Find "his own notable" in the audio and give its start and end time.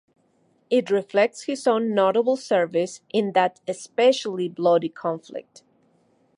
1.43-2.35